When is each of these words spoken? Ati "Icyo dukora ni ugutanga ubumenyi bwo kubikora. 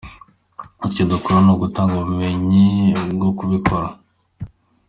Ati 0.83 0.87
"Icyo 0.93 1.03
dukora 1.11 1.37
ni 1.45 1.51
ugutanga 1.55 1.93
ubumenyi 1.97 2.65
bwo 3.15 3.29
kubikora. 3.37 3.87